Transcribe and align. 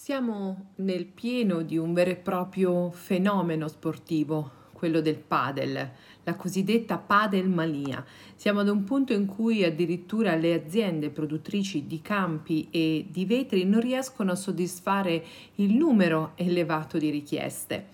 Siamo 0.00 0.70
nel 0.76 1.06
pieno 1.06 1.62
di 1.62 1.76
un 1.76 1.92
vero 1.92 2.10
e 2.10 2.16
proprio 2.16 2.88
fenomeno 2.92 3.66
sportivo, 3.66 4.50
quello 4.72 5.00
del 5.00 5.18
padel, 5.18 5.90
la 6.22 6.34
cosiddetta 6.34 6.98
padel 6.98 7.48
mania. 7.48 8.02
Siamo 8.36 8.60
ad 8.60 8.68
un 8.68 8.84
punto 8.84 9.12
in 9.12 9.26
cui 9.26 9.64
addirittura 9.64 10.36
le 10.36 10.54
aziende 10.54 11.10
produttrici 11.10 11.88
di 11.88 12.00
campi 12.00 12.68
e 12.70 13.06
di 13.10 13.26
vetri 13.26 13.64
non 13.64 13.80
riescono 13.80 14.30
a 14.30 14.36
soddisfare 14.36 15.22
il 15.56 15.74
numero 15.74 16.30
elevato 16.36 16.96
di 16.96 17.10
richieste. 17.10 17.86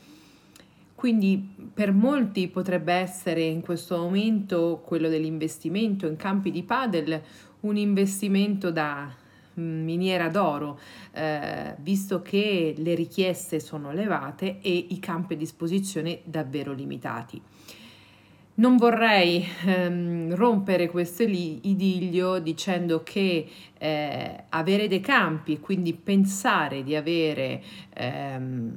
Quindi 0.95 1.53
per 1.73 1.91
molti 1.91 2.49
potrebbe 2.49 2.93
essere 2.93 3.43
in 3.43 3.63
questo 3.63 3.97
momento 3.97 4.83
quello 4.85 5.09
dell'investimento 5.09 6.07
in 6.07 6.17
campi 6.17 6.51
di 6.51 6.63
padel 6.63 7.23
un 7.61 7.79
investimento 7.79 8.71
da 8.71 9.23
miniera 9.55 10.29
d'oro, 10.29 10.79
eh, 11.13 11.75
visto 11.79 12.23
che 12.23 12.75
le 12.77 12.95
richieste 12.95 13.61
sono 13.61 13.91
elevate 13.91 14.59
e 14.61 14.87
i 14.91 14.99
campi 14.99 15.35
a 15.35 15.37
disposizione 15.37 16.21
davvero 16.25 16.73
limitati. 16.73 17.41
Non 18.57 18.77
vorrei 18.77 19.45
ehm, 19.67 20.37
rompere 20.37 20.89
questo 20.89 21.25
idillio 21.25 22.39
dicendo 22.39 23.03
che 23.03 23.49
eh, 23.77 24.45
avere 24.49 24.87
dei 24.87 25.01
campi 25.01 25.55
e 25.55 25.61
quindi 25.61 25.93
pensare 25.93 26.85
di 26.85 26.95
avere 26.95 27.61
ehm, 27.93 28.73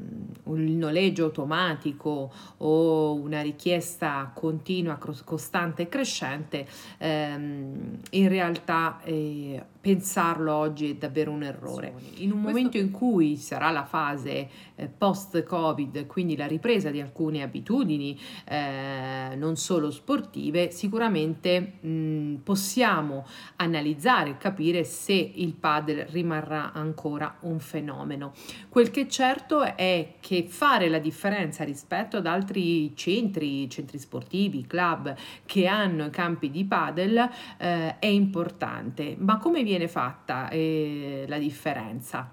un 0.46 0.78
noleggio 0.78 1.26
automatico 1.26 2.34
o 2.58 3.14
una 3.14 3.44
richiesta 3.44 4.32
continua, 4.34 4.98
costante 5.24 5.84
e 5.84 5.90
crescente, 5.90 6.66
ehm, 6.98 8.00
in 8.10 8.30
realtà 8.30 9.00
eh, 9.04 9.64
pensarlo 9.80 10.54
oggi 10.54 10.92
è 10.92 10.96
davvero 10.96 11.32
un 11.32 11.44
errore. 11.44 11.94
In 12.18 12.32
un 12.32 12.42
momento 12.42 12.78
in 12.78 12.92
cui 12.92 13.38
sarà 13.38 13.72
la 13.72 13.86
fase 13.86 14.50
eh, 14.76 14.88
post-Covid, 14.88 16.06
quindi 16.08 16.36
la 16.36 16.48
ripresa 16.48 16.90
di 16.90 17.00
alcune 17.00 17.42
abitudini, 17.42 18.20
eh, 18.46 19.36
non 19.36 19.56
solo 19.56 19.92
sportive, 19.92 20.72
sicuramente 20.72 21.74
mh, 21.80 22.36
possiamo 22.44 23.26
analizzare 23.58 24.32
e 24.32 24.38
capire 24.38 24.84
se 24.84 25.14
il 25.14 25.54
padel 25.54 26.06
rimarrà 26.08 26.74
ancora 26.74 27.38
un 27.42 27.60
fenomeno. 27.60 28.34
Quel 28.70 28.92
che 28.92 29.02
è 29.02 29.08
certo 29.08 29.64
è 29.64 30.16
che 30.20 30.46
fare 30.48 30.90
la 30.90 31.00
differenza 31.00 31.64
rispetto 31.64 32.18
ad 32.18 32.26
altri 32.26 32.96
centri, 32.96 33.70
centri 33.70 34.00
sportivi, 34.00 34.66
club 34.66 35.16
che 35.46 35.68
hanno 35.68 36.10
campi 36.10 36.50
di 36.50 36.66
padel 36.66 37.30
eh, 37.58 38.00
è 38.00 38.06
importante. 38.06 39.16
Ma 39.18 39.38
come 39.38 39.64
viene 39.68 39.90
fatta 39.90 40.50
eh, 40.50 41.26
la 41.28 41.38
differenza? 41.38 42.32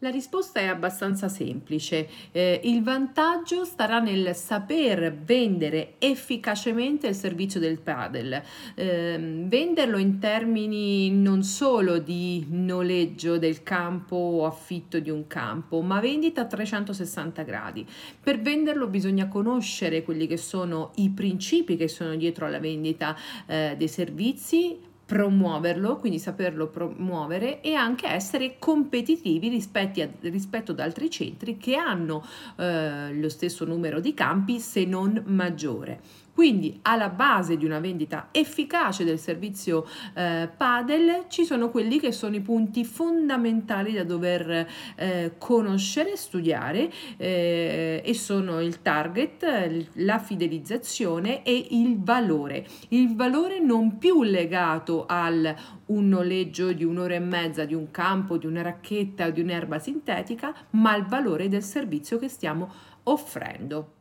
La 0.00 0.10
risposta 0.10 0.60
è 0.60 0.66
abbastanza 0.66 1.28
semplice. 1.28 2.08
Eh, 2.30 2.60
il 2.62 2.84
vantaggio 2.84 3.64
starà 3.64 3.98
nel 3.98 4.32
saper 4.36 5.12
vendere 5.12 5.94
efficacemente 5.98 7.08
il 7.08 7.16
servizio 7.16 7.58
del 7.58 7.80
padel, 7.80 8.40
eh, 8.76 9.42
venderlo 9.44 9.98
in 9.98 10.20
termini 10.20 11.10
non 11.10 11.42
solo 11.42 11.98
di 11.98 12.46
noleggio 12.48 13.38
del 13.38 13.64
campo 13.64 14.14
o 14.14 14.46
affitto 14.46 15.00
di 15.00 15.10
un 15.10 15.26
campo, 15.26 15.80
ma 15.80 15.98
vendita 15.98 16.42
a 16.42 16.46
360 16.46 17.42
gradi. 17.42 17.84
Per 18.22 18.40
venderlo 18.40 18.86
bisogna 18.86 19.26
conoscere 19.26 20.04
quelli 20.04 20.28
che 20.28 20.36
sono 20.36 20.92
i 20.96 21.10
principi 21.10 21.76
che 21.76 21.88
sono 21.88 22.14
dietro 22.14 22.46
alla 22.46 22.60
vendita 22.60 23.16
eh, 23.46 23.74
dei 23.76 23.88
servizi 23.88 24.86
promuoverlo, 25.08 25.96
quindi 25.96 26.18
saperlo 26.18 26.66
promuovere 26.66 27.62
e 27.62 27.72
anche 27.72 28.06
essere 28.06 28.56
competitivi 28.58 29.48
rispetto, 29.48 30.02
a, 30.02 30.08
rispetto 30.28 30.72
ad 30.72 30.80
altri 30.80 31.08
centri 31.08 31.56
che 31.56 31.76
hanno 31.76 32.22
eh, 32.56 33.14
lo 33.14 33.30
stesso 33.30 33.64
numero 33.64 34.00
di 34.00 34.12
campi 34.12 34.60
se 34.60 34.84
non 34.84 35.22
maggiore. 35.24 36.26
Quindi 36.38 36.78
alla 36.82 37.08
base 37.08 37.56
di 37.56 37.64
una 37.64 37.80
vendita 37.80 38.28
efficace 38.30 39.02
del 39.02 39.18
servizio 39.18 39.84
eh, 40.14 40.48
Padel 40.56 41.24
ci 41.26 41.44
sono 41.44 41.68
quelli 41.68 41.98
che 41.98 42.12
sono 42.12 42.36
i 42.36 42.40
punti 42.40 42.84
fondamentali 42.84 43.92
da 43.92 44.04
dover 44.04 44.68
eh, 44.94 45.32
conoscere, 45.36 46.16
studiare 46.16 46.92
eh, 47.16 48.00
e 48.04 48.14
sono 48.14 48.60
il 48.60 48.82
target, 48.82 49.88
la 49.94 50.20
fidelizzazione 50.20 51.42
e 51.42 51.66
il 51.70 52.00
valore. 52.00 52.64
Il 52.90 53.16
valore 53.16 53.58
non 53.58 53.98
più 53.98 54.22
legato 54.22 55.06
al 55.08 55.52
un 55.86 56.08
noleggio 56.08 56.72
di 56.72 56.84
un'ora 56.84 57.14
e 57.14 57.18
mezza 57.18 57.64
di 57.64 57.74
un 57.74 57.90
campo, 57.90 58.36
di 58.36 58.46
una 58.46 58.62
racchetta 58.62 59.26
o 59.26 59.30
di 59.30 59.40
un'erba 59.40 59.80
sintetica, 59.80 60.54
ma 60.70 60.94
il 60.94 61.04
valore 61.04 61.48
del 61.48 61.64
servizio 61.64 62.16
che 62.16 62.28
stiamo 62.28 62.72
offrendo. 63.02 63.94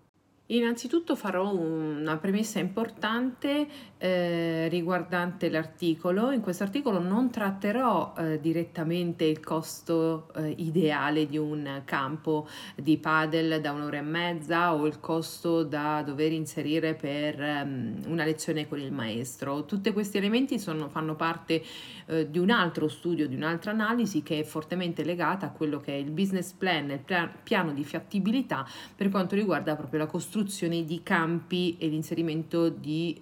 Innanzitutto 0.48 1.16
farò 1.16 1.54
una 1.54 2.18
premessa 2.18 2.60
importante 2.60 3.68
eh, 3.98 4.68
riguardante 4.70 5.50
l'articolo. 5.50 6.32
In 6.32 6.42
questo 6.42 6.64
articolo 6.64 7.00
non 7.00 7.30
tratterò 7.30 8.14
eh, 8.18 8.40
direttamente 8.40 9.26
il 9.26 9.40
costo 9.40 10.32
eh, 10.36 10.54
ideale 10.58 11.26
di 11.28 11.38
un 11.38 11.82
campo 11.86 12.48
di 12.76 12.98
padel 12.98 13.62
da 13.62 13.72
un'ora 13.72 13.98
e 13.98 14.02
mezza 14.02 14.74
o 14.74 14.86
il 14.86 15.00
costo 15.00 15.64
da 15.64 16.02
dover 16.06 16.32
inserire 16.32 16.94
per 16.96 17.40
um, 17.40 17.96
una 18.08 18.24
lezione 18.24 18.68
con 18.68 18.80
il 18.80 18.92
maestro. 18.92 19.66
Tutti 19.66 19.92
questi 19.92 20.18
elementi 20.18 20.60
sono, 20.60 20.90
fanno 20.90 21.16
parte 21.16 21.64
eh, 22.06 22.30
di 22.30 22.40
un 22.40 22.52
altro 22.52 22.88
studio, 22.88 23.28
di 23.28 23.36
un'altra 23.36 23.72
analisi 23.72 24.24
che 24.24 24.40
è 24.40 24.44
fortemente 24.44 25.04
legata 25.04 25.48
a 25.48 25.52
quello 25.52 25.80
che 25.80 25.94
è 25.94 25.98
il 25.98 26.12
business 26.12 26.52
plan, 26.52 26.90
il 26.92 27.32
piano 27.44 27.74
di 27.74 27.84
fattibilità 27.84 28.68
per 28.96 29.10
quanto 29.10 29.36
riguarda 29.36 29.76
proprio 29.76 30.00
la 30.00 30.06
costruzione 30.06 30.36
costruzione 30.38 30.84
di 30.84 31.02
campi 31.04 31.78
e 31.78 31.88
l'inserimento 31.88 32.70
di 32.70 33.22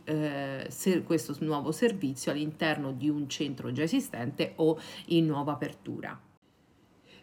eh, 0.70 1.04
questo 1.04 1.36
nuovo 1.40 1.72
servizio 1.72 2.32
all'interno 2.32 2.92
di 2.92 3.10
un 3.10 3.28
centro 3.30 3.72
già 3.72 3.84
esistente 3.84 4.54
o 4.58 4.80
in 5.08 5.26
nuova 5.26 5.54
apertura. 5.54 6.20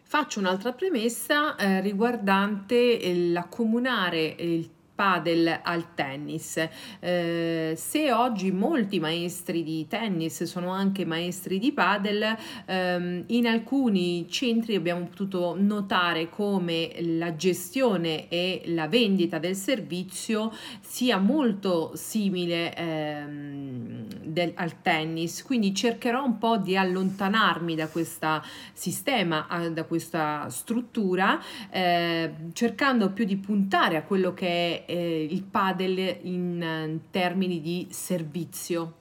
Faccio 0.05 0.39
un'altra 0.39 0.73
premessa 0.73 1.55
eh, 1.55 1.81
riguardante 1.81 3.15
l'accomunare 3.31 4.35
il 4.37 4.69
padel 4.95 5.59
al 5.63 5.93
tennis. 5.93 6.67
Eh, 6.99 7.73
se 7.75 8.11
oggi 8.11 8.51
molti 8.51 8.99
maestri 8.99 9.63
di 9.63 9.87
tennis 9.87 10.43
sono 10.43 10.69
anche 10.69 11.05
maestri 11.05 11.59
di 11.59 11.71
padel, 11.71 12.35
ehm, 12.65 13.23
in 13.27 13.47
alcuni 13.47 14.27
centri 14.29 14.75
abbiamo 14.75 15.05
potuto 15.05 15.55
notare 15.57 16.29
come 16.29 16.91
la 16.99 17.35
gestione 17.35 18.27
e 18.29 18.61
la 18.67 18.87
vendita 18.87 19.39
del 19.39 19.55
servizio 19.55 20.51
sia 20.81 21.17
molto 21.17 21.91
simile 21.95 22.75
ehm, 22.75 24.02
del, 24.33 24.51
al 24.55 24.81
tennis, 24.81 25.43
quindi 25.43 25.73
cercherò 25.73 26.23
un 26.23 26.37
po' 26.37 26.57
di 26.57 26.75
allontanarmi 26.75 27.75
da 27.75 27.87
questo 27.87 28.43
sistema, 28.73 29.47
da 29.71 29.83
questa 29.83 30.49
struttura, 30.49 31.39
eh, 31.69 32.33
cercando 32.53 33.11
più 33.11 33.25
di 33.25 33.37
puntare 33.37 33.95
a 33.95 34.03
quello 34.03 34.33
che 34.33 34.85
è 34.85 34.91
eh, 34.91 35.27
il 35.29 35.43
padel 35.43 36.17
in 36.23 36.61
eh, 36.61 36.99
termini 37.11 37.61
di 37.61 37.87
servizio. 37.89 38.95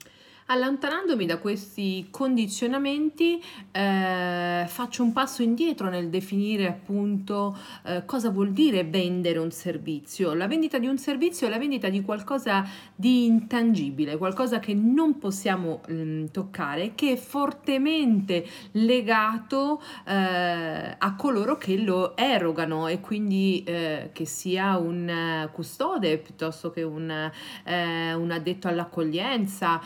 Allontanandomi 0.47 1.25
da 1.25 1.38
questi 1.38 2.08
condizionamenti 2.10 3.41
eh, 3.70 4.64
faccio 4.66 5.03
un 5.04 5.12
passo 5.12 5.42
indietro 5.42 5.88
nel 5.88 6.08
definire 6.08 6.66
appunto 6.66 7.56
eh, 7.84 8.04
cosa 8.04 8.30
vuol 8.30 8.50
dire 8.50 8.82
vendere 8.82 9.38
un 9.38 9.52
servizio. 9.52 10.34
La 10.34 10.48
vendita 10.48 10.78
di 10.78 10.86
un 10.88 10.98
servizio 10.98 11.47
è 11.47 11.50
la 11.50 11.58
vendita 11.58 11.88
di 11.88 12.02
qualcosa 12.02 12.66
di 12.94 13.25
intangibile, 13.25 14.16
qualcosa 14.16 14.58
che 14.58 14.75
non 14.75 15.19
possiamo 15.19 15.81
mh, 15.86 15.94
mm, 15.94 16.25
toccare, 16.26 16.94
che 16.97 17.12
è 17.12 17.16
fortemente 17.16 18.44
legato 18.72 19.81
eh, 20.06 20.97
a 20.98 21.14
coloro 21.16 21.56
che 21.56 21.78
lo 21.78 22.17
erogano 22.17 22.88
e 22.88 23.00
quindi 23.00 23.62
eh, 23.64 24.11
che 24.12 24.26
sia 24.26 24.76
un 24.76 25.08
eh, 25.08 25.49
custode 25.52 26.19
piuttosto 26.19 26.70
che 26.70 26.82
un, 26.82 27.31
eh, 27.64 28.12
un 28.14 28.31
addetto 28.32 28.67
all'accoglienza 28.67 29.81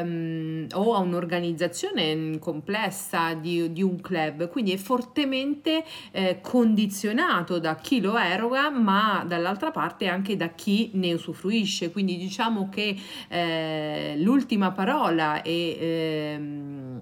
ehm, 0.00 0.66
o 0.74 0.94
a 0.94 0.98
un'organizzazione 0.98 2.38
complessa 2.38 3.34
di, 3.34 3.72
di, 3.72 3.82
un 3.82 4.00
club, 4.00 4.48
quindi 4.48 4.72
è 4.72 4.76
fortemente 4.76 5.84
eh, 6.10 6.40
condizionato 6.40 7.58
da 7.58 7.76
chi 7.76 8.00
lo 8.00 8.16
eroga, 8.16 8.70
ma 8.70 9.24
dall'altra 9.26 9.70
parte 9.70 10.06
anche 10.06 10.36
da 10.36 10.48
chi 10.48 10.90
ne 10.94 11.12
usufruisce. 11.12 11.90
Quindi 11.90 12.16
diciamo 12.16 12.68
che 12.68 12.96
eh, 13.28 14.14
l'ultima 14.18 14.72
parola 14.72 15.42
e 15.42 15.76
ehm, 15.80 17.00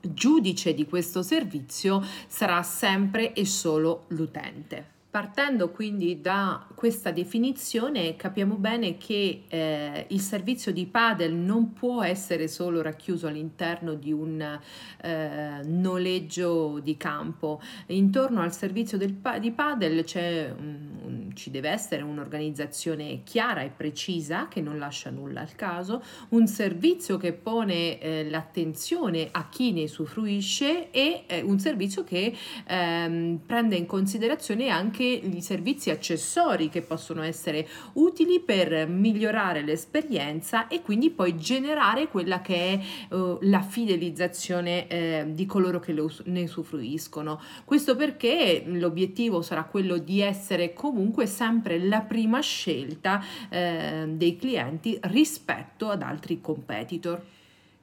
giudice 0.00 0.74
di 0.74 0.86
questo 0.86 1.22
servizio 1.22 2.02
sarà 2.26 2.62
sempre 2.62 3.32
e 3.32 3.44
solo 3.44 4.04
l'utente. 4.08 4.99
Partendo 5.10 5.70
quindi 5.70 6.20
da 6.20 6.64
questa 6.76 7.10
definizione 7.10 8.14
capiamo 8.14 8.54
bene 8.54 8.96
che 8.96 9.42
eh, 9.48 10.06
il 10.08 10.20
servizio 10.20 10.72
di 10.72 10.86
padel 10.86 11.34
non 11.34 11.72
può 11.72 12.04
essere 12.04 12.46
solo 12.46 12.80
racchiuso 12.80 13.26
all'interno 13.26 13.94
di 13.94 14.12
un 14.12 14.40
eh, 15.02 15.60
noleggio 15.64 16.78
di 16.78 16.96
campo. 16.96 17.60
Intorno 17.86 18.40
al 18.40 18.54
servizio 18.54 18.96
del, 18.98 19.16
di 19.40 19.50
padel 19.50 20.04
un, 20.56 21.32
ci 21.34 21.50
deve 21.50 21.70
essere 21.70 22.02
un'organizzazione 22.02 23.22
chiara 23.24 23.62
e 23.62 23.70
precisa 23.70 24.46
che 24.46 24.60
non 24.60 24.78
lascia 24.78 25.10
nulla 25.10 25.40
al 25.40 25.56
caso, 25.56 26.04
un 26.28 26.46
servizio 26.46 27.16
che 27.16 27.32
pone 27.32 27.98
eh, 27.98 28.30
l'attenzione 28.30 29.26
a 29.32 29.48
chi 29.48 29.72
ne 29.72 29.82
usufruisce 29.82 30.92
e 30.92 31.24
eh, 31.26 31.40
un 31.40 31.58
servizio 31.58 32.04
che 32.04 32.32
ehm, 32.68 33.40
prende 33.44 33.74
in 33.74 33.86
considerazione 33.86 34.68
anche 34.68 34.98
anche 35.00 35.04
i 35.04 35.40
servizi 35.40 35.90
accessori 35.90 36.68
che 36.68 36.82
possono 36.82 37.22
essere 37.22 37.66
utili 37.94 38.40
per 38.40 38.86
migliorare 38.86 39.62
l'esperienza 39.62 40.68
e 40.68 40.82
quindi 40.82 41.08
poi 41.10 41.36
generare 41.38 42.08
quella 42.08 42.42
che 42.42 42.54
è 43.08 43.14
uh, 43.14 43.38
la 43.42 43.62
fidelizzazione 43.62 44.86
eh, 44.88 45.24
di 45.28 45.46
coloro 45.46 45.80
che 45.80 45.92
us- 45.92 46.22
ne 46.26 46.42
usufruiscono. 46.42 47.40
Questo 47.64 47.96
perché 47.96 48.62
l'obiettivo 48.66 49.40
sarà 49.40 49.64
quello 49.64 49.96
di 49.96 50.20
essere 50.20 50.74
comunque 50.74 51.24
sempre 51.26 51.78
la 51.78 52.00
prima 52.00 52.40
scelta 52.40 53.22
eh, 53.48 54.04
dei 54.08 54.36
clienti 54.36 54.98
rispetto 55.04 55.88
ad 55.88 56.02
altri 56.02 56.40
competitor. 56.40 57.22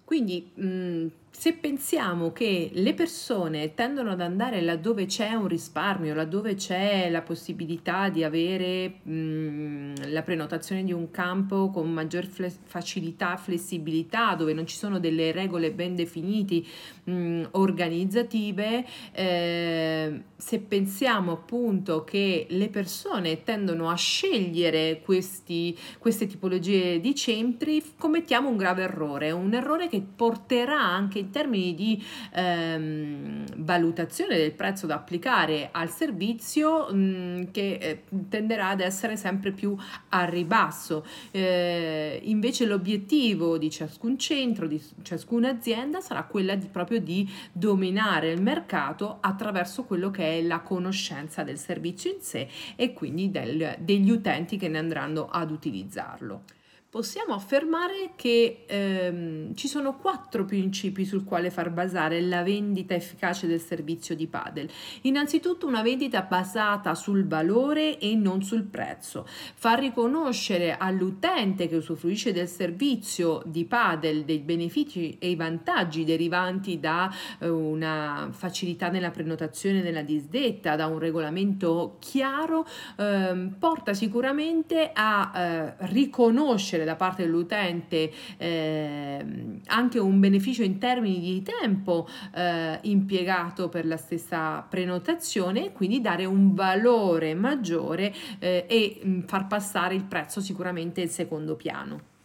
Quindi 0.04 0.50
mh, 0.54 1.06
se 1.40 1.54
pensiamo 1.54 2.32
che 2.32 2.72
le 2.74 2.96
persone 2.96 3.76
tendono 3.76 4.10
ad 4.10 4.22
andare 4.22 4.60
laddove 4.60 5.06
c'è 5.06 5.36
un 5.36 5.48
risparmio, 5.48 6.16
laddove 6.16 6.56
c'è 6.56 7.12
la 7.12 7.22
possibilità 7.22 8.10
di 8.10 8.24
avere 8.24 9.02
mh, 9.04 10.10
la 10.10 10.24
prenotazione 10.24 10.84
di 10.84 10.92
un 10.92 11.12
campo 11.12 11.70
con 11.70 11.94
maggior 11.94 12.26
fle- 12.26 12.52
facilità, 12.64 13.38
flessibilità, 13.38 14.34
dove 14.34 14.54
non 14.54 14.66
ci 14.66 14.78
sono 14.78 14.98
delle 14.98 15.32
regole 15.32 15.72
ben 15.72 15.94
definite, 15.94 16.64
mh, 17.04 17.50
organizzative, 17.52 18.84
eh, 19.12 20.22
se 20.36 20.60
pensiamo 20.60 21.34
appunto 21.34 22.04
che 22.04 22.48
le 22.50 22.70
persone 22.70 23.44
tendono 23.44 23.92
a 23.92 23.96
scegliere 23.96 25.02
questi, 25.04 25.78
queste 26.00 26.26
tipologie 26.26 27.00
di 27.00 27.14
centri, 27.14 27.84
commettiamo 27.96 28.50
un 28.50 28.58
grave 28.58 28.82
errore, 28.82 29.30
un 29.30 29.54
errore 29.54 29.88
che 29.88 30.02
porterà 30.02 30.82
anche 30.82 31.26
in 31.28 31.30
termini 31.32 31.76
di 31.76 32.04
ehm, 32.34 33.44
valutazione 33.58 34.38
del 34.38 34.54
prezzo 34.54 34.86
da 34.88 34.96
applicare 34.96 35.70
al 35.72 35.90
servizio 35.90 36.88
mh, 36.92 36.98
mm, 36.98 37.44
che 37.52 37.74
eh, 37.74 38.04
tenderà 38.30 38.70
ad 38.70 38.80
essere 38.80 39.18
sempre 39.18 39.52
più 39.52 39.76
a 40.10 40.26
ribasso. 40.26 41.06
Eh, 41.32 42.20
invece 42.24 42.66
l'obiettivo 42.66 43.58
di 43.58 43.70
ciascun 43.70 44.18
centro, 44.18 44.68
di 44.68 44.82
ciascuna 45.02 45.50
azienda 45.50 46.00
sarà 46.00 46.24
quella 46.24 46.56
di, 46.56 46.68
proprio 46.68 47.00
di 47.00 47.30
dominare 47.52 48.32
il 48.32 48.42
mercato 48.42 49.18
attraverso 49.20 49.84
quello 49.84 50.10
che 50.10 50.40
è 50.40 50.42
la 50.42 50.60
conoscenza 50.60 51.44
del 51.44 51.58
servizio 51.58 52.12
in 52.12 52.22
sé 52.22 52.48
e 52.76 52.94
quindi 52.94 53.30
del, 53.30 53.76
degli 53.80 54.10
utenti 54.10 54.58
che 54.58 54.70
ne 54.70 54.78
andranno 54.78 55.28
ad 55.30 55.52
utilizzarlo 55.52 56.56
possiamo 56.90 57.34
affermare 57.34 58.12
che 58.16 58.64
ehm, 58.66 59.54
ci 59.56 59.68
sono 59.68 59.98
quattro 59.98 60.46
principi 60.46 61.04
sul 61.04 61.26
quale 61.26 61.52
far 61.52 61.70
basare 61.70 62.22
la 62.22 62.44
vendita 62.44 62.94
efficace 62.94 63.46
del 63.46 63.60
servizio 63.60 64.16
di 64.16 64.28
Padel. 64.28 64.70
Innanzitutto 65.02 65.68
una 65.68 65.82
vendita 65.82 66.22
basata 66.22 66.96
sul 66.96 67.28
valore 67.28 68.00
e 68.00 68.16
non 68.16 68.42
sul 68.42 68.64
prezzo. 68.64 69.28
Far 69.28 69.80
riconoscere 69.80 70.78
all'utente 70.78 71.68
che 71.68 71.76
usufruisce 71.76 72.32
del 72.32 72.48
servizio 72.48 73.42
di 73.46 73.66
Padel 73.66 74.24
dei 74.24 74.40
benefici 74.40 75.18
e 75.20 75.30
i 75.30 75.36
vantaggi 75.36 76.06
derivanti 76.06 76.80
da 76.80 77.14
eh, 77.40 77.50
una 77.50 78.30
facilità 78.32 78.88
nella 78.90 79.12
prenotazione 79.12 79.82
della 79.82 80.04
disdetta, 80.04 80.78
da 80.78 80.88
un 80.88 81.00
regolamento 81.00 81.98
chiaro, 82.00 82.66
ehm, 82.98 83.56
porta 83.60 83.94
sicuramente 83.94 84.92
a 84.94 85.32
eh, 85.36 85.74
riconoscere 85.88 86.77
da 86.86 86.96
parte 86.96 87.24
dell'utente 87.24 88.12
eh, 88.38 89.26
anche 89.66 90.00
un 90.00 90.20
beneficio 90.20 90.64
in 90.64 90.78
termini 90.78 91.20
di 91.20 91.42
tempo 91.42 92.08
eh, 92.34 92.80
impiegato 92.84 93.70
per 93.70 93.86
la 93.86 93.98
stessa 93.98 94.62
prenotazione 94.62 95.66
e 95.66 95.72
quindi 95.72 96.02
dare 96.02 96.26
un 96.26 96.54
valore 96.54 97.34
maggiore 97.34 98.14
eh, 98.40 98.66
e 98.68 99.00
mh, 99.04 99.22
far 99.26 99.48
passare 99.48 99.96
il 99.96 100.04
prezzo 100.04 100.42
sicuramente 100.42 101.02
in 101.02 101.10
secondo 101.10 101.56
piano 101.56 102.16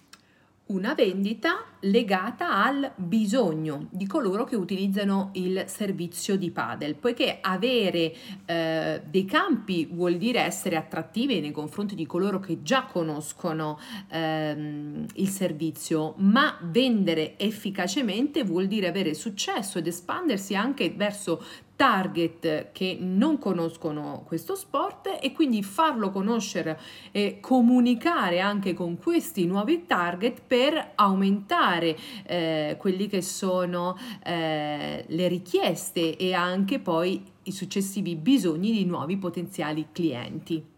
una 0.72 0.94
vendita 0.94 1.64
legata 1.80 2.64
al 2.64 2.92
bisogno 2.96 3.88
di 3.90 4.06
coloro 4.06 4.44
che 4.44 4.56
utilizzano 4.56 5.30
il 5.34 5.64
servizio 5.66 6.36
di 6.36 6.50
padel, 6.50 6.94
poiché 6.94 7.38
avere 7.40 8.14
eh, 8.46 9.02
dei 9.04 9.24
campi 9.24 9.86
vuol 9.90 10.16
dire 10.16 10.40
essere 10.40 10.76
attrattivi 10.76 11.40
nei 11.40 11.50
confronti 11.50 11.94
di 11.94 12.06
coloro 12.06 12.40
che 12.40 12.62
già 12.62 12.84
conoscono 12.84 13.78
ehm, 14.08 15.06
il 15.14 15.28
servizio, 15.28 16.14
ma 16.19 16.58
vendere 16.62 17.38
efficacemente 17.38 18.44
vuol 18.44 18.66
dire 18.66 18.88
avere 18.88 19.14
successo 19.14 19.78
ed 19.78 19.86
espandersi 19.86 20.54
anche 20.54 20.90
verso 20.90 21.42
target 21.76 22.72
che 22.72 22.96
non 23.00 23.38
conoscono 23.38 24.22
questo 24.26 24.54
sport 24.54 25.19
e 25.20 25.32
quindi 25.32 25.62
farlo 25.62 26.10
conoscere 26.10 26.78
e 27.10 27.38
comunicare 27.40 28.40
anche 28.40 28.74
con 28.74 28.98
questi 28.98 29.46
nuovi 29.46 29.86
target 29.86 30.42
per 30.46 30.92
aumentare 30.94 31.96
eh, 32.24 32.76
quelli 32.78 33.08
che 33.08 33.22
sono 33.22 33.96
eh, 34.24 35.04
le 35.06 35.28
richieste 35.28 36.16
e 36.16 36.34
anche 36.34 36.78
poi 36.78 37.22
i 37.44 37.52
successivi 37.52 38.14
bisogni 38.16 38.72
di 38.72 38.84
nuovi 38.84 39.16
potenziali 39.16 39.88
clienti. 39.92 40.70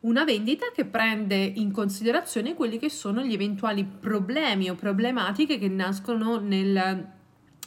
Una 0.00 0.24
vendita 0.24 0.66
che 0.72 0.84
prende 0.84 1.34
in 1.36 1.72
considerazione 1.72 2.54
quelli 2.54 2.78
che 2.78 2.88
sono 2.88 3.22
gli 3.22 3.32
eventuali 3.32 3.84
problemi 3.84 4.70
o 4.70 4.76
problematiche 4.76 5.58
che 5.58 5.68
nascono 5.68 6.38
nel 6.38 7.16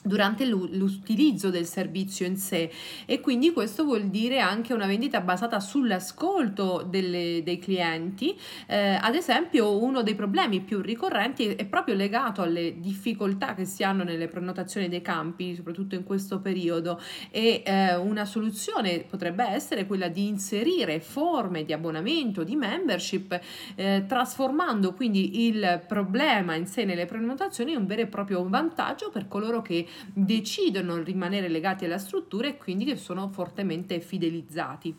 durante 0.02 0.46
l'utilizzo 0.46 1.50
del 1.50 1.66
servizio 1.66 2.26
in 2.26 2.38
sé. 2.38 2.72
E 3.06 3.20
quindi 3.20 3.52
questo 3.52 3.84
vuol 3.84 4.06
dire 4.06 4.40
anche 4.40 4.74
una 4.74 4.88
vendita 4.88 5.22
basata 5.22 5.60
sull'ascolto 5.60 6.86
delle, 6.90 7.42
dei 7.44 7.60
clienti. 7.60 8.38
Eh, 8.68 8.98
ad 9.00 9.16
esempio 9.16 9.82
uno 9.82 10.02
dei 10.02 10.16
problemi 10.16 10.62
più 10.62 10.82
ricorrenti 10.82 11.48
è 11.48 11.66
proprio 11.66 11.96
legato 11.96 12.42
alle 12.42 12.80
difficoltà 12.80 13.54
che 13.54 13.66
si 13.66 13.84
hanno 13.84 14.04
nelle 14.04 14.28
prenotazioni 14.28 14.90
dei 14.90 15.02
campi 15.02 15.56
soprattutto 15.56 15.96
in 15.96 16.04
questo 16.04 16.40
periodo. 16.40 17.00
E 17.30 17.62
eh, 17.66 17.96
una 17.96 18.26
soluzione 18.26 19.06
potrebbe 19.08 19.46
essere 19.46 19.86
quella 19.86 20.08
di 20.08 20.28
inserire 20.28 21.00
forme 21.00 21.64
di 21.64 21.74
abbonamento 21.74 22.44
di 22.44 22.56
membership 22.56 23.40
eh, 23.76 24.06
trasformando 24.08 24.94
quindi 24.94 25.46
il 25.48 25.84
problema 25.88 26.56
in 26.56 26.66
sé 26.66 26.86
nelle 26.86 27.06
prenotazioni 27.06 27.72
in 27.72 27.78
un 27.78 27.86
vero 27.86 28.02
e 28.02 28.08
proprio 28.08 28.48
vantaggio 28.48 29.10
per 29.10 29.28
coloro 29.28 29.62
che 29.62 29.86
decidono 30.14 30.98
di 30.98 31.04
rimanere 31.04 31.48
legati 31.48 31.86
alla 31.86 31.98
struttura 31.98 32.48
e 32.48 32.58
quindi 32.58 32.86
che 32.86 32.96
sono 32.96 33.30
fortemente 33.30 34.00
fidelizzati 34.00 34.96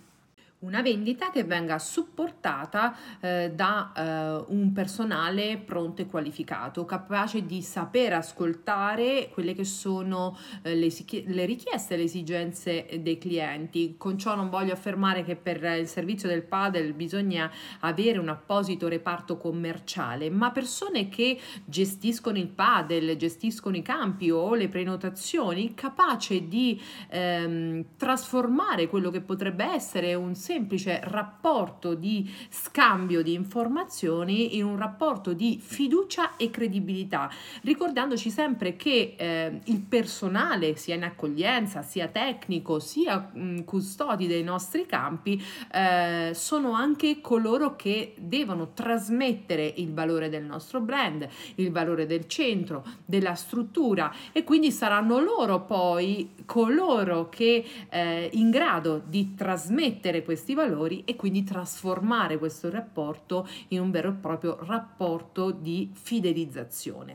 una 0.63 0.81
vendita 0.81 1.31
che 1.31 1.45
venga 1.45 1.79
supportata 1.79 2.97
eh, 3.21 3.53
da 3.55 3.93
eh, 3.97 4.45
un 4.53 4.73
personale 4.73 5.59
pronto 5.59 6.03
e 6.03 6.07
qualificato, 6.07 6.85
capace 6.85 7.45
di 7.47 7.63
saper 7.63 8.13
ascoltare 8.13 9.31
quelle 9.33 9.55
che 9.55 9.65
sono 9.65 10.37
eh, 10.63 10.77
le, 10.77 10.89
le, 11.27 11.45
richieste, 11.47 11.97
le 11.97 12.05
esigenze 12.05 12.87
dei 13.01 13.19
clienti. 13.19 13.97
Con 13.99 14.17
ciò 14.17 14.37
non 14.37 14.51
voglio 14.51 14.73
affermare 14.73 15.25
che 15.25 15.35
per 15.35 15.63
il 15.81 15.89
servizio 15.89 16.29
del 16.29 16.43
padel 16.43 16.93
bisogna 16.93 17.51
avere 17.81 18.19
un 18.19 18.29
apposito 18.29 18.87
reparto 18.87 19.39
commerciale, 19.39 20.31
ma 20.31 20.53
persone 20.53 21.09
che 21.09 21.41
gestiscono 21.65 22.39
il 22.39 22.49
padel, 22.49 23.17
gestiscono 23.17 23.77
i 23.77 23.83
campi 23.83 24.31
o 24.31 24.55
le 24.55 24.69
prenotazioni, 24.69 25.75
capace 25.75 26.47
di 26.47 26.81
ehm, 27.09 27.85
trasformare 27.97 28.87
quello 28.87 29.11
che 29.11 29.21
potrebbe 29.21 29.65
essere 29.65 30.15
un 30.15 30.35
semplice 30.53 31.01
rapporto 31.05 31.95
di 31.95 32.31
scambio 32.51 33.23
di 33.23 33.33
informazioni 33.33 34.57
in 34.57 34.65
un 34.65 34.77
rapporto 34.77 35.33
di 35.33 35.59
fiducia 35.63 36.37
e 36.37 36.51
credibilità, 36.51 37.31
ricordandoci 37.63 38.29
sempre 38.29 38.77
che 38.77 39.15
eh, 39.17 39.61
il 39.65 39.81
personale, 39.81 40.77
sia 40.77 40.95
in 40.95 41.05
accoglienza, 41.05 41.81
sia 41.81 42.09
tecnico, 42.09 42.81
sia 42.81 43.31
mh, 43.33 43.65
custodi 43.65 44.27
dei 44.27 44.43
nostri 44.43 44.85
campi, 44.85 45.43
eh, 45.73 46.33
sono 46.35 46.73
anche 46.73 47.23
coloro 47.23 47.75
che 47.75 48.15
devono 48.19 48.73
trasmettere 48.75 49.73
il 49.77 49.95
valore 49.95 50.29
del 50.29 50.45
nostro 50.45 50.81
brand, 50.81 51.27
il 51.55 51.71
valore 51.71 52.05
del 52.05 52.27
centro, 52.29 52.85
della 53.07 53.35
struttura 53.35 54.13
e 54.33 54.45
quindi 54.45 54.71
saranno 54.71 55.19
loro 55.19 55.63
poi 55.65 56.35
coloro 56.45 57.31
che 57.31 57.65
eh, 57.89 58.29
in 58.35 58.51
grado 58.51 59.01
di 59.07 59.35
trasmettere 59.35 60.23
questa 60.23 60.42
questi 60.43 60.55
valori 60.55 61.05
e 61.05 61.15
quindi 61.15 61.45
trasformare 61.45 62.37
questo 62.37 62.69
rapporto 62.69 63.47
in 63.69 63.81
un 63.81 63.93
vero 63.93 64.09
e 64.09 64.15
proprio 64.15 64.59
rapporto 64.65 65.53
di 65.53 65.93
fidelizzazione. 65.95 67.15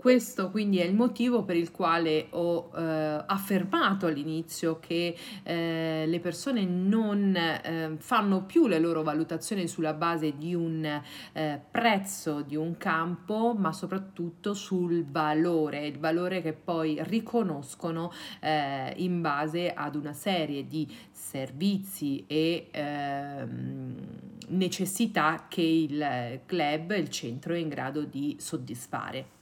Questo 0.00 0.50
quindi 0.50 0.78
è 0.78 0.84
il 0.84 0.94
motivo 0.94 1.42
per 1.42 1.56
il 1.56 1.70
quale 1.70 2.28
ho 2.30 2.70
eh, 2.74 2.80
affermato 3.26 4.06
all'inizio 4.06 4.80
che 4.80 5.14
eh, 5.42 6.04
le 6.06 6.20
persone 6.20 6.64
non 6.64 7.36
eh, 7.36 7.96
fanno 7.98 8.44
più 8.44 8.66
le 8.66 8.78
loro 8.78 9.02
valutazioni 9.02 9.68
sulla 9.68 9.92
base 9.92 10.38
di 10.38 10.54
un 10.54 11.02
eh, 11.34 11.60
prezzo 11.70 12.40
di 12.40 12.56
un 12.56 12.78
campo, 12.78 13.54
ma 13.54 13.74
soprattutto 13.74 14.54
sul 14.54 15.04
valore, 15.04 15.88
il 15.88 15.98
valore 15.98 16.40
che 16.40 16.54
poi 16.54 16.98
riconoscono 17.02 18.10
eh, 18.40 18.94
in 18.96 19.20
base 19.20 19.74
ad 19.74 19.96
una 19.96 20.14
serie 20.14 20.66
di 20.66 20.90
servizi 21.10 22.24
e 22.26 22.68
ehm, 22.70 23.94
necessità 24.48 25.44
che 25.46 25.60
il 25.60 26.40
club, 26.46 26.92
il 26.92 27.10
centro 27.10 27.52
è 27.52 27.58
in 27.58 27.68
grado 27.68 28.04
di 28.04 28.36
soddisfare. 28.40 29.39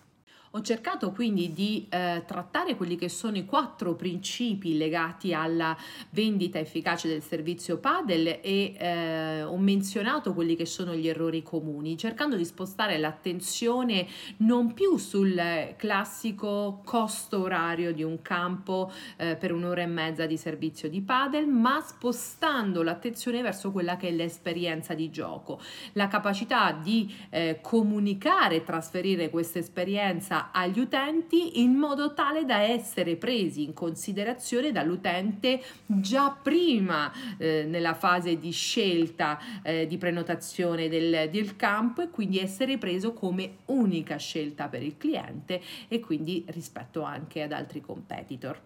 Ho 0.52 0.62
cercato 0.62 1.10
quindi 1.12 1.52
di 1.52 1.86
eh, 1.90 2.22
trattare 2.26 2.74
quelli 2.74 2.96
che 2.96 3.10
sono 3.10 3.36
i 3.36 3.44
quattro 3.44 3.94
principi 3.94 4.78
legati 4.78 5.34
alla 5.34 5.76
vendita 6.10 6.58
efficace 6.58 7.06
del 7.06 7.22
servizio 7.22 7.76
Padel 7.76 8.38
e 8.42 8.74
eh, 8.78 9.42
ho 9.42 9.58
menzionato 9.58 10.32
quelli 10.32 10.56
che 10.56 10.64
sono 10.64 10.94
gli 10.94 11.06
errori 11.06 11.42
comuni, 11.42 11.98
cercando 11.98 12.34
di 12.34 12.46
spostare 12.46 12.96
l'attenzione 12.96 14.06
non 14.38 14.72
più 14.72 14.96
sul 14.96 15.74
classico 15.76 16.80
costo 16.82 17.42
orario 17.42 17.92
di 17.92 18.02
un 18.02 18.22
campo 18.22 18.90
eh, 19.18 19.36
per 19.36 19.52
un'ora 19.52 19.82
e 19.82 19.86
mezza 19.86 20.24
di 20.24 20.38
servizio 20.38 20.88
di 20.88 21.02
Padel, 21.02 21.46
ma 21.46 21.82
spostando 21.86 22.82
l'attenzione 22.82 23.42
verso 23.42 23.70
quella 23.70 23.98
che 23.98 24.08
è 24.08 24.12
l'esperienza 24.12 24.94
di 24.94 25.10
gioco, 25.10 25.60
la 25.92 26.08
capacità 26.08 26.72
di 26.72 27.14
eh, 27.28 27.58
comunicare 27.60 28.56
e 28.56 28.64
trasferire 28.64 29.28
questa 29.28 29.58
esperienza 29.58 30.37
agli 30.52 30.80
utenti 30.80 31.60
in 31.60 31.74
modo 31.74 32.14
tale 32.14 32.44
da 32.44 32.60
essere 32.60 33.16
presi 33.16 33.62
in 33.62 33.72
considerazione 33.72 34.72
dall'utente 34.72 35.62
già 35.86 36.30
prima 36.30 37.12
eh, 37.36 37.64
nella 37.66 37.94
fase 37.94 38.38
di 38.38 38.50
scelta 38.50 39.38
eh, 39.62 39.86
di 39.86 39.98
prenotazione 39.98 40.88
del, 40.88 41.28
del 41.30 41.56
campo 41.56 42.02
e 42.02 42.10
quindi 42.10 42.38
essere 42.38 42.78
preso 42.78 43.12
come 43.12 43.58
unica 43.66 44.16
scelta 44.16 44.68
per 44.68 44.82
il 44.82 44.96
cliente 44.96 45.60
e 45.88 46.00
quindi 46.00 46.44
rispetto 46.48 47.02
anche 47.02 47.42
ad 47.42 47.52
altri 47.52 47.80
competitor. 47.80 48.60